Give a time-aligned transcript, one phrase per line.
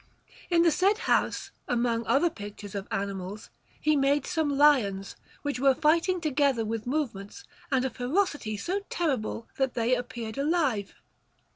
[0.49, 5.75] In the said house, among other pictures of animals, he made some lions, which were
[5.75, 10.95] fighting together with movements and a ferocity so terrible that they appeared alive.